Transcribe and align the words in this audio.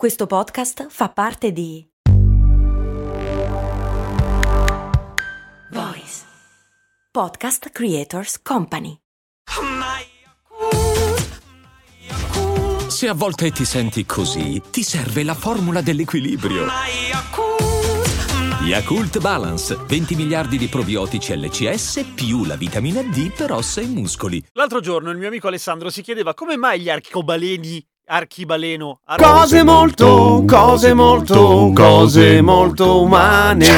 Questo 0.00 0.26
podcast 0.26 0.86
fa 0.88 1.10
parte 1.10 1.52
di 1.52 1.86
Voice 5.72 6.24
Podcast 7.10 7.68
Creators 7.68 8.40
Company. 8.40 8.96
Se 12.88 13.08
a 13.08 13.12
volte 13.12 13.50
ti 13.50 13.66
senti 13.66 14.06
così, 14.06 14.62
ti 14.70 14.82
serve 14.82 15.22
la 15.22 15.34
formula 15.34 15.82
dell'equilibrio. 15.82 16.64
Yakult 18.62 19.18
Balance, 19.18 19.76
20 19.86 20.14
miliardi 20.14 20.56
di 20.56 20.68
probiotici 20.68 21.36
LCS 21.36 22.12
più 22.14 22.46
la 22.46 22.56
vitamina 22.56 23.02
D 23.02 23.34
per 23.34 23.52
ossa 23.52 23.82
e 23.82 23.86
muscoli. 23.86 24.42
L'altro 24.52 24.80
giorno 24.80 25.10
il 25.10 25.18
mio 25.18 25.28
amico 25.28 25.48
Alessandro 25.48 25.90
si 25.90 26.00
chiedeva 26.00 26.32
come 26.32 26.56
mai 26.56 26.80
gli 26.80 26.88
arcobaleni 26.88 27.86
archibaleno 28.10 29.00
ar- 29.04 29.20
Cose 29.20 29.62
molto, 29.62 30.42
cose 30.46 30.94
molto, 30.94 31.70
cose 31.72 32.40
molto 32.40 33.02
umane. 33.02 33.68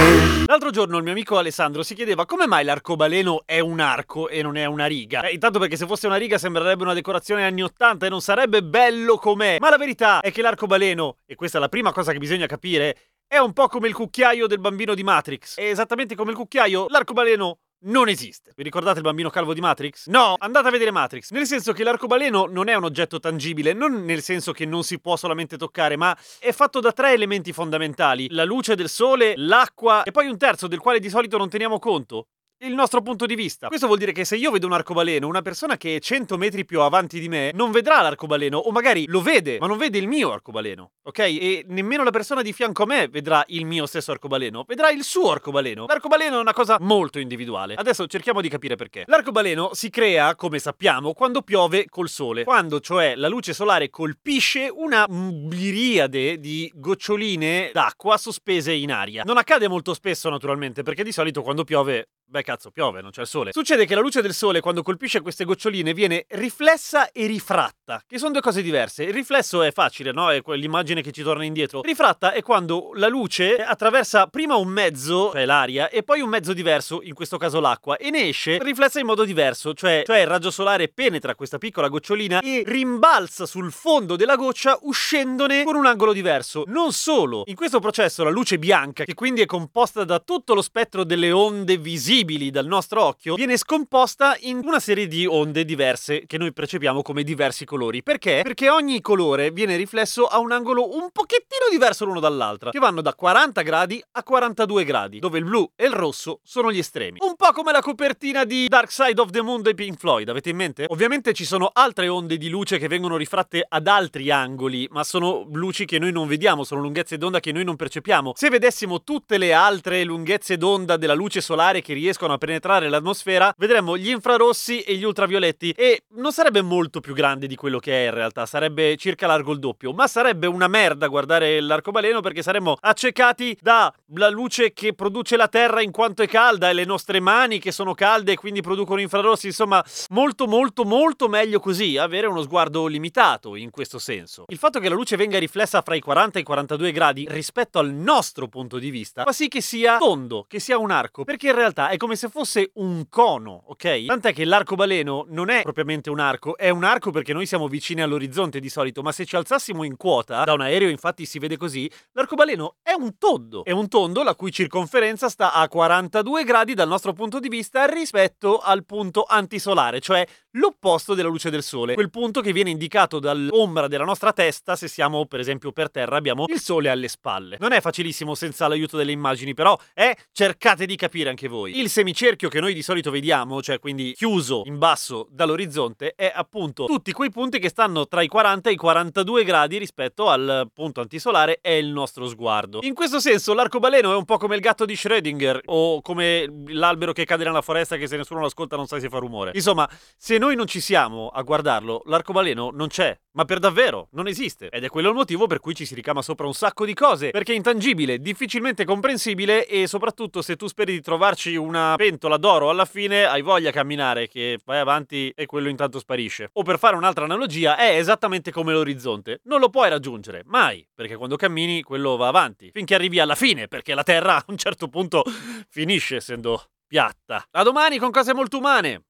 L'altro 0.47 0.71
giorno 0.71 0.97
il 0.97 1.03
mio 1.03 1.13
amico 1.13 1.37
Alessandro 1.37 1.83
si 1.83 1.95
chiedeva 1.95 2.25
come 2.25 2.47
mai 2.47 2.65
l'arcobaleno 2.65 3.43
è 3.45 3.61
un 3.61 3.81
arco 3.81 4.29
e 4.29 4.43
non 4.43 4.57
è 4.57 4.65
una 4.65 4.87
riga. 4.87 5.23
Eh, 5.23 5.35
intanto 5.35 5.59
perché 5.59 5.77
se 5.77 5.87
fosse 5.87 6.07
una 6.07 6.17
riga 6.17 6.39
sembrerebbe 6.39 6.83
una 6.83 6.95
decorazione 6.95 7.45
anni 7.45 7.63
80 7.63 8.07
e 8.07 8.09
non 8.09 8.23
sarebbe 8.23 8.63
bello 8.63 9.19
com'è. 9.19 9.59
Ma 9.61 9.69
la 9.69 9.77
verità 9.77 10.21
è 10.21 10.33
che 10.33 10.41
l'arcobaleno, 10.41 11.17
e 11.27 11.35
questa 11.35 11.59
è 11.59 11.61
la 11.61 11.69
prima 11.69 11.93
cosa 11.93 12.13
che 12.13 12.19
bisogna 12.19 12.47
capire, 12.47 12.97
è 13.27 13.39
un 13.39 13.53
po' 13.53 13.69
come 13.69 13.89
il 13.89 13.95
cucchiaio 13.95 14.47
del 14.47 14.61
bambino 14.61 14.95
di 14.95 15.03
Matrix. 15.03 15.59
E 15.59 15.67
esattamente 15.67 16.15
come 16.15 16.31
il 16.31 16.37
cucchiaio, 16.37 16.87
l'arcobaleno 16.89 17.59
non 17.83 18.09
esiste. 18.09 18.53
Vi 18.55 18.63
ricordate 18.63 18.99
il 18.99 19.05
bambino 19.05 19.31
calvo 19.31 19.55
di 19.55 19.61
Matrix? 19.61 20.07
No, 20.09 20.37
andate 20.39 20.69
a 20.69 20.71
vedere 20.71 20.91
Matrix. 20.91 21.31
Nel 21.31 21.47
senso 21.47 21.73
che 21.73 21.85
l'arcobaleno 21.85 22.47
non 22.47 22.69
è 22.69 22.75
un 22.75 22.85
oggetto 22.85 23.19
tangibile, 23.19 23.73
non 23.73 24.05
nel 24.05 24.23
senso 24.23 24.53
che 24.53 24.67
non 24.67 24.85
si 24.85 25.01
può 25.01 25.17
solamente 25.17 25.57
toccare, 25.57 25.97
ma 25.97 26.17
è 26.39 26.53
fatto 26.53 26.81
da 26.81 26.93
tre 26.93 27.13
elementi 27.13 27.53
fondamentali: 27.53 28.29
la 28.31 28.45
luce 28.45 28.75
del 28.75 28.89
sole, 28.89 29.35
l'acqua 29.37 30.03
e 30.03 30.11
poi 30.11 30.29
un 30.29 30.39
terzo 30.39 30.67
del 30.67 30.79
quale 30.79 31.01
di 31.01 31.09
solito 31.09 31.37
non 31.37 31.49
teniamo 31.49 31.79
conto, 31.79 32.27
il 32.63 32.75
nostro 32.75 33.03
punto 33.03 33.27
di 33.27 33.35
vista. 33.35 33.69
Questo 33.69 33.87
vuol 33.87 33.99
dire 33.99 34.13
che 34.13 34.25
se 34.25 34.37
io 34.37 34.51
vedo 34.51 34.67
un 34.67 34.73
arcobaleno, 34.73 35.27
una 35.27 35.43
persona 35.43 35.77
che 35.77 35.97
è 35.97 36.01
100 36.01 36.37
metri 36.37 36.65
più 36.65 36.81
avanti 36.81 37.19
di 37.19 37.29
me 37.29 37.51
non 37.55 37.71
vedrà 37.71 38.01
l'arcobaleno, 38.03 38.59
o 38.59 38.71
magari 38.71 39.07
lo 39.09 39.21
vede, 39.21 39.59
ma 39.59 39.67
non 39.67 39.79
vede 39.79 39.99
il 39.99 40.07
mio 40.07 40.33
arcobaleno, 40.33 40.93
ok? 41.03 41.19
E 41.19 41.65
nemmeno 41.69 42.05
la 42.05 42.11
persona 42.11 42.43
di 42.43 42.53
fianco 42.53 42.85
a 42.85 42.87
me 42.87 43.09
vedrà 43.09 43.43
il 43.49 43.65
mio 43.65 43.87
stesso 43.87 44.13
arcobaleno, 44.13 44.65
vedrà 44.67 44.91
il 44.91 45.03
suo 45.03 45.31
arcobaleno. 45.33 45.87
L'arcobaleno 45.87 46.39
è 46.39 46.41
una 46.41 46.53
cosa 46.53 46.77
molto 46.81 47.19
individuale. 47.19 47.75
Adesso 47.75 48.07
cerchiamo 48.07 48.41
di 48.41 48.49
capire 48.49 48.77
perché. 48.77 49.05
L'arcobaleno 49.07 49.71
si 49.73 49.91
crea, 49.91 50.35
come 50.37 50.59
sappiamo, 50.59 51.13
quando 51.13 51.43
piove 51.43 51.87
col 51.89 52.09
sole, 52.09 52.45
quando 52.45 52.81
cioè 52.81 53.15
la 53.17 53.29
luce 53.29 53.53
solare 53.53 53.91
colpisce 53.91 54.71
una 54.73 55.07
miriade 55.09 56.39
di 56.39 56.71
goccioline 56.75 57.71
d'acqua 57.73 58.17
sospese 58.17 58.73
in 58.73 58.93
aria. 58.93 59.23
Non 59.25 59.39
accade 59.39 59.69
molto 59.69 59.95
spesso, 59.95 60.31
naturalmente, 60.31 60.83
perché 60.83 61.03
di 61.03 61.13
solito 61.13 61.43
quando 61.43 61.65
piove 61.65 62.09
Beh, 62.33 62.43
cazzo, 62.45 62.71
piove, 62.71 63.03
non 63.03 63.11
c'è 63.11 63.21
il 63.21 63.27
sole. 63.27 63.53
Succede 63.53 63.85
che 63.85 63.95
la 63.95 64.01
luce 64.01 64.23
del 64.23 64.33
sole, 64.33 64.61
quando 64.61 64.83
colpisce 64.83 65.21
queste 65.21 65.45
goccioline, 65.45 65.93
viene 65.93 66.25
riflessa 66.31 67.13
e 67.13 67.27
rifratta, 67.27 67.82
che 68.07 68.19
sono 68.19 68.33
due 68.33 68.41
cose 68.41 68.63
diverse. 68.63 69.05
Il 69.05 69.13
riflesso 69.13 69.63
è 69.63 69.73
facile, 69.73 70.13
no? 70.13 70.31
È 70.31 70.41
quell'immagine 70.43 71.03
che 71.03 71.13
ci 71.13 71.23
torna 71.23 71.45
indietro. 71.45 71.83
Rifratta 71.83 72.33
è 72.33 72.43
quando 72.43 72.93
la 72.95 73.09
luce 73.09 73.57
attraversa 73.57 74.27
prima 74.27 74.57
un 74.57 74.69
mezzo, 74.69 75.31
cioè 75.33 75.45
l'aria, 75.45 75.89
e 75.89 76.03
poi 76.03 76.21
un 76.21 76.29
mezzo 76.29 76.53
diverso, 76.53 77.01
in 77.03 77.15
questo 77.15 77.37
caso 77.37 77.61
l'acqua, 77.61 77.97
e 77.97 78.11
ne 78.11 78.29
esce 78.29 78.59
riflessa 78.63 79.01
in 79.01 79.07
modo 79.07 79.25
diverso, 79.25 79.75
cioè, 79.75 80.03
cioè 80.07 80.21
il 80.21 80.27
raggio 80.27 80.51
solare 80.51 80.89
penetra 80.89 81.35
questa 81.35 81.59
piccola 81.59 81.89
gocciolina 81.89 82.41
e 82.41 82.63
rimbalza 82.67 83.47
sul 83.47 83.73
fondo 83.73 84.17
della 84.17 84.37
goccia 84.37 84.79
uscendone 84.83 85.65
con 85.65 85.75
un 85.75 85.87
angolo 85.87 86.13
diverso. 86.13 86.65
Non 86.67 86.93
solo, 86.93 87.43
in 87.47 87.55
questo 87.55 87.81
processo 87.81 88.25
la 88.25 88.31
luce 88.31 88.59
bianca, 88.59 89.05
che 89.05 89.15
quindi 89.15 89.43
è 89.43 89.47
composta 89.47 90.05
da 90.05 90.19
tutto 90.19 90.55
lo 90.55 90.63
spettro 90.63 91.05
delle 91.05 91.31
onde 91.33 91.77
visibili, 91.77 92.51
dal 92.51 92.67
nostro 92.67 93.05
occhio 93.05 93.35
viene 93.35 93.57
scomposta 93.57 94.37
in 94.41 94.61
una 94.63 94.81
serie 94.81 95.07
di 95.07 95.27
onde 95.27 95.65
diverse 95.65 96.27
che 96.27 96.39
noi 96.39 96.53
percepiamo 96.53 97.03
come 97.03 97.23
diversi 97.23 97.65
colori. 97.65 97.82
Perché? 97.91 98.41
Perché 98.43 98.71
ogni 98.71 99.01
colore 99.01 99.51
viene 99.51 99.77
riflesso 99.77 100.27
a 100.27 100.39
un 100.39 100.53
angolo 100.53 100.97
un 100.97 101.11
pochettino 101.11 101.67
diverso 101.71 102.05
l'uno 102.05 102.21
dall'altro, 102.21 102.71
che 102.71 102.79
vanno 102.79 103.01
da 103.01 103.15
40 103.15 103.63
gradi 103.63 104.03
a 104.13 104.23
42 104.23 104.85
gradi, 104.85 105.19
dove 105.19 105.39
il 105.39 105.45
blu 105.45 105.71
e 105.75 105.87
il 105.87 105.93
rosso 105.93 106.41
sono 106.43 106.71
gli 106.71 106.79
estremi. 106.79 107.19
Un 107.21 107.35
po' 107.37 107.51
come 107.53 107.73
la 107.73 107.81
copertina 107.81 108.45
di 108.45 108.69
Dark 108.69 108.93
Side 108.93 109.21
of 109.21 109.31
the 109.31 109.43
Moon 109.43 109.63
dei 109.63 109.75
Pink 109.75 109.99
Floyd, 109.99 110.29
avete 110.29 110.51
in 110.51 110.57
mente? 110.57 110.87
Ovviamente 110.89 111.33
ci 111.33 111.45
sono 111.45 111.71
altre 111.73 112.09
onde 112.09 112.37
di 112.37 112.49
luce 112.49 112.79
che 112.79 112.89
vengono 112.89 113.17
rifratte 113.17 113.65
ad 113.69 113.87
altri 113.87 114.31
angoli, 114.31 114.87
ma 114.91 115.05
sono 115.05 115.47
luci 115.53 115.85
che 115.85 115.99
noi 115.99 116.13
non 116.13 116.29
vediamo, 116.29 116.65
sono 116.65 116.81
lunghezze 116.81 117.19
d'onda 117.19 117.41
che 117.41 117.53
noi 117.53 117.65
non 117.65 117.77
percepiamo. 117.77 118.33
Se 118.37 118.49
vedessimo 118.49 119.03
tutte 119.03 119.39
le 119.39 119.53
altre 119.53 120.05
lunghezze 120.05 120.57
d'onda 120.57 120.97
della 120.97 121.15
luce 121.15 121.41
solare 121.41 121.83
che 121.83 121.95
riescono 121.95 122.33
a 122.33 122.39
penetrare 122.39 122.89
l'atmosfera, 122.89 123.55
vedremmo 123.57 123.97
gli 123.97 124.11
infrarossi 124.11 124.81
e 124.81 124.97
gli 124.97 125.05
ultravioletti 125.05 125.73
e 125.73 126.05
non 126.15 126.33
sarebbe 126.33 126.63
molto 126.63 127.01
più 127.01 127.15
grande 127.15 127.47
di 127.47 127.57
quello 127.63 127.79
che 127.79 127.93
è 127.93 128.09
in 128.09 128.15
realtà, 128.15 128.45
sarebbe 128.45 128.97
circa 128.97 129.29
largo 129.29 129.53
il 129.53 129.61
doppio, 129.61 129.93
ma 129.93 130.09
sarebbe 130.09 130.49
una 130.49 130.67
merda 130.67 131.07
guardare 131.07 131.61
l'arcobaleno 131.61 132.19
perché 132.19 132.43
saremmo 132.43 132.77
accecati 132.81 133.57
dalla 133.61 134.29
luce 134.31 134.73
che 134.73 134.95
produce 134.95 135.37
la 135.37 135.47
Terra 135.47 135.81
in 135.81 135.93
quanto 135.93 136.25
è 136.25 136.27
calda 136.27 136.69
e 136.69 136.73
le 136.73 136.85
nostre 136.85 137.21
mani 137.21 137.61
che 137.61 137.71
sono 137.71 137.95
calde 137.95 138.33
e 138.33 138.35
quindi 138.35 138.63
producono 138.63 139.01
infrarossi, 139.01 139.47
insomma, 139.47 139.81
molto 140.09 140.49
molto 140.49 140.85
molto 140.85 141.29
meglio 141.29 141.61
così, 141.61 141.97
avere 141.97 142.27
uno 142.27 142.43
sguardo 142.43 142.89
limitato 142.89 143.55
in 143.55 143.71
questo 143.71 144.01
senso. 144.01 144.47
Il 144.49 144.59
fatto 144.59 144.81
che 144.81 144.89
la 144.89 144.97
luce 144.97 145.15
venga 145.15 145.39
riflessa 145.39 145.83
fra 145.83 145.95
i 145.95 146.01
40 146.01 146.39
e 146.39 146.41
i 146.41 146.45
42 146.45 146.91
gradi 146.91 147.29
rispetto 147.31 147.79
al 147.79 147.93
nostro 147.93 148.49
punto 148.49 148.81
di 148.81 148.91
vista 148.91 149.23
fa 149.23 149.31
sì 149.31 149.47
che 149.47 149.61
sia 149.61 149.99
tondo, 149.99 150.47
che 150.49 150.59
sia 150.59 150.79
un 150.79 150.91
arco, 150.91 151.23
perché 151.23 151.47
in 151.47 151.55
realtà 151.55 151.91
è 151.91 151.97
come 151.97 152.17
se 152.17 152.29
fosse 152.29 152.73
un 152.75 153.09
cono, 153.09 153.63
ok? 153.67 154.07
Tant'è 154.07 154.33
che 154.33 154.45
l'arcobaleno 154.45 155.27
non 155.29 155.49
è 155.49 155.63
propriamente 155.63 156.11
un 156.11 156.19
arco, 156.19 156.57
è 156.57 156.69
un 156.69 156.83
arco 156.83 157.13
perché 157.13 157.33
noi 157.33 157.51
siamo 157.53 157.69
vicini 157.69 158.01
all'orizzonte 158.01 158.61
di 158.61 158.71
solito, 158.71 159.03
ma 159.03 159.13
se 159.13 159.27
ci 159.27 159.37
alzassimo 159.37 159.85
in 159.85 159.99
quota, 159.99 160.43
da 160.43 160.55
un 160.55 160.63
aereo 160.63 160.89
infatti 160.89 161.27
si 161.27 161.39
vede 161.39 161.59
così, 161.59 161.91
l'arcobaleno 162.13 162.77
è 162.81 162.93
un 162.93 163.19
tondo. 163.19 163.63
È 163.63 163.73
un 163.73 163.89
tondo 163.89 164.23
la 164.23 164.35
cui 164.35 164.51
circonferenza 164.51 165.29
sta 165.29 165.53
a 165.53 165.69
42 165.69 166.45
gradi 166.45 166.73
dal 166.73 166.89
nostro 166.89 167.13
punto 167.13 167.41
di 167.41 167.49
vista 167.49 167.85
rispetto 167.85 168.59
al 168.59 168.87
punto 168.87 169.27
antisolare, 169.29 170.01
cioè 170.01 170.27
l'opposto 170.53 171.15
della 171.15 171.29
luce 171.29 171.51
del 171.51 171.63
sole, 171.63 171.95
quel 171.95 172.11
punto 172.11 172.41
che 172.41 172.53
viene 172.53 172.71
indicato 172.71 173.19
dall'ombra 173.19 173.89
della 173.89 174.05
nostra 174.05 174.33
testa 174.33 174.77
se 174.77 174.89
siamo 174.89 175.27
per 175.27 175.41
esempio 175.41 175.73
per 175.73 175.91
terra 175.91 176.17
abbiamo 176.17 176.45
il 176.49 176.61
sole 176.61 176.89
alle 176.89 177.09
spalle. 177.09 177.57
Non 177.61 177.73
è 177.73 177.81
facilissimo 177.81 178.35
senza 178.35 178.69
l'aiuto 178.69 178.97
delle 178.97 179.13
immagini, 179.13 179.55
però 179.55 179.79
è 179.95 180.15
cercate 180.33 180.87
di 180.87 180.97
capire 180.97 181.31
anche 181.31 181.49
voi. 181.49 181.79
Il 181.79 181.89
semicerchio 181.89 182.49
che 182.49 182.61
noi 182.61 182.75
di 182.75 182.83
solito 182.83 183.11
vediamo, 183.11 183.63
cioè 183.63 183.79
quindi 183.79 184.13
chiuso 184.15 184.63
in 184.65 184.79
basso 184.79 185.27
dall'orizzonte, 185.31 186.15
è 186.15 186.31
appunto 186.35 186.85
tutti 186.87 187.13
quei 187.13 187.31
punti 187.31 187.59
che 187.59 187.69
stanno 187.69 188.07
tra 188.07 188.23
i 188.23 188.29
40 188.29 188.69
e 188.69 188.73
i 188.73 188.77
42 188.77 189.45
gradi 189.45 189.79
rispetto 189.79 190.29
al 190.29 190.69
punto 190.73 191.01
antisolare 191.01 191.59
è 191.61 191.71
il 191.71 191.89
nostro 191.89 192.27
sguardo. 192.27 192.81
In 192.83 192.95
questo 192.95 193.21
senso 193.21 193.55
l'arcobaleno 193.55 194.13
è 194.13 194.17
un 194.17 194.25
po' 194.25 194.37
come 194.37 194.55
il 194.57 194.61
gatto 194.61 194.85
di 194.85 194.95
Schrödinger 194.95 195.61
o 195.67 196.01
come 196.03 196.47
l'albero 196.67 197.13
che 197.13 197.25
cade 197.25 197.45
nella 197.45 197.63
foresta 197.63 197.97
che 197.97 198.07
se 198.07 198.17
nessuno 198.17 198.41
lo 198.41 198.47
ascolta 198.47 198.77
non 198.77 198.87
sa 198.87 199.01
se 199.01 199.09
fa 199.09 199.19
rumore. 199.19 199.53
Insomma, 199.55 199.89
se 200.17 200.39
noi 200.43 200.57
non 200.57 200.67
ci 200.67 200.81
siamo 200.81 201.29
a 201.29 201.41
guardarlo, 201.43 202.03
l'arcobaleno 202.07 202.71
non 202.73 202.89
c'è. 202.89 203.17
Ma 203.35 203.45
per 203.45 203.61
davvero, 203.61 204.09
non 204.11 204.27
esiste. 204.27 204.71
Ed 204.71 204.83
è 204.83 204.89
quello 204.89 205.09
il 205.09 205.15
motivo 205.15 205.47
per 205.47 205.61
cui 205.61 205.73
ci 205.73 205.87
si 205.87 205.95
ricama 205.95 206.21
sopra 206.21 206.47
un 206.47 206.53
sacco 206.53 206.85
di 206.85 206.95
cose. 206.95 207.31
Perché 207.31 207.53
è 207.53 207.55
intangibile, 207.55 208.19
difficilmente 208.19 208.85
comprensibile 208.85 209.65
e 209.69 209.87
soprattutto 209.87 210.43
se 210.43 210.57
tu 210.57 210.67
speri 210.67 210.95
di 210.95 211.01
trovarci 211.01 211.55
una 211.55 211.95
pentola 211.97 212.39
d'oro 212.39 212.71
alla 212.71 212.87
fine 212.87 213.25
hai 213.25 213.41
voglia 213.41 213.69
a 213.69 213.73
camminare 213.73 214.27
che 214.27 214.59
vai 214.65 214.81
avanti 214.81 215.33
e 215.33 215.47
quello 215.47 215.69
intanto 215.69 216.01
sparisce. 216.01 216.51
O 216.55 216.65
per 216.65 216.81
fare 216.81 216.97
un'altra 216.97 217.25
analogia, 217.25 217.77
è 217.77 217.97
esattamente 217.97 218.51
come 218.51 218.73
l'orizzonte. 218.73 219.43
Non 219.45 219.61
lo 219.61 219.69
puoi 219.69 219.91
raggiungere, 219.91 220.43
mai. 220.47 220.85
Perché 220.93 221.15
quando 221.15 221.37
cammini 221.37 221.83
quello 221.83 222.17
va 222.17 222.27
avanti. 222.27 222.71
Finché 222.73 222.97
arrivi 222.97 223.21
alla 223.21 223.37
fine, 223.37 223.69
perché 223.69 223.95
la 223.95 224.03
Terra 224.03 224.39
a 224.39 224.45
un 224.49 224.57
certo 224.57 224.89
punto 224.89 225.23
finisce 225.69 226.17
essendo 226.17 226.65
piatta. 226.85 227.47
A 227.53 227.63
domani 227.63 227.99
con 227.99 228.11
cose 228.11 228.35
molto 228.35 228.59
umane. 228.59 229.05